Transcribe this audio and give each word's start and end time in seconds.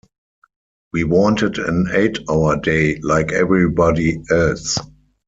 We 0.93 1.03
wanted 1.03 1.59
an 1.59 1.89
eight-hour 1.93 2.61
day 2.61 2.97
like 3.03 3.31
everybody 3.31 4.19
else. 4.31 4.75